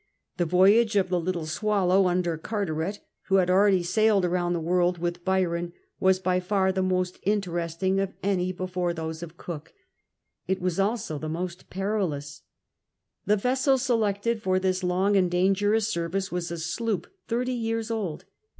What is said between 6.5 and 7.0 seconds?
thq